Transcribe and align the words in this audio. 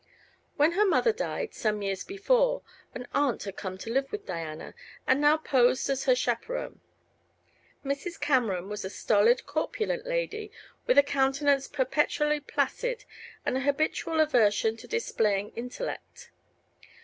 When 0.55 0.71
her 0.71 0.83
mother 0.87 1.13
died, 1.13 1.53
some 1.53 1.83
years 1.83 2.03
before, 2.03 2.63
an 2.95 3.07
aunt 3.13 3.43
had 3.43 3.55
come 3.55 3.77
to 3.77 3.93
live 3.93 4.11
with 4.11 4.25
Diana, 4.25 4.73
and 5.05 5.21
now 5.21 5.37
posed 5.37 5.87
as 5.91 6.05
her 6.05 6.15
chaperon. 6.15 6.81
Mrs. 7.85 8.19
Cameron 8.19 8.67
was 8.67 8.83
a 8.83 8.89
stolid, 8.89 9.45
corpulent 9.45 10.07
lady, 10.07 10.51
with 10.87 10.97
a 10.97 11.03
countenance 11.03 11.67
perpetually 11.67 12.39
placid 12.39 13.05
and 13.45 13.55
an 13.57 13.61
habitual 13.61 14.19
aversion 14.21 14.75
to 14.77 14.87
displaying 14.87 15.51
intellect. 15.51 16.31